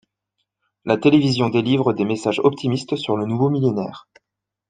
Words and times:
La 0.83 0.97
télévision 0.97 1.49
délivre 1.49 1.93
des 1.93 2.05
messages 2.05 2.41
optimistes 2.43 2.95
sur 2.95 3.15
le 3.17 3.27
Nouveau 3.27 3.51
Millénaire. 3.51 4.07